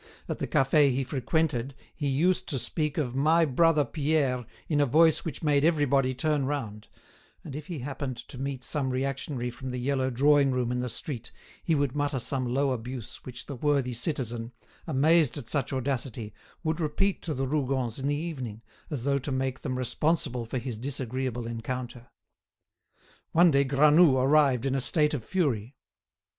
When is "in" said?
4.67-4.81, 10.71-10.79, 17.99-18.07, 24.65-24.73